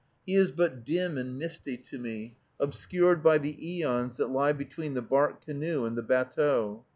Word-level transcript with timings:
He 0.25 0.33
is 0.33 0.49
but 0.49 0.83
dim 0.83 1.15
and 1.19 1.37
misty 1.37 1.77
to 1.77 1.99
me, 1.99 2.35
obscured 2.59 3.21
by 3.21 3.37
the 3.37 3.53
æons 3.53 4.17
that 4.17 4.31
lie 4.31 4.51
between 4.51 4.95
the 4.95 5.03
bark 5.03 5.45
canoe 5.45 5.85
and 5.85 5.95
the 5.95 6.01
batteau. 6.01 6.85